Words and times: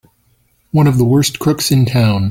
One 0.71 0.87
of 0.87 0.97
the 0.97 1.05
worst 1.05 1.37
crooks 1.37 1.69
in 1.69 1.85
town! 1.85 2.19